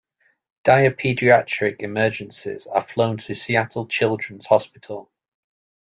Dire 0.63 0.89
pediatric 0.89 1.75
emergencies 1.83 2.65
are 2.65 2.81
flown 2.81 3.17
to 3.17 3.35
Seattle 3.35 3.85
Children's 3.85 4.47
Hospital. 4.47 5.11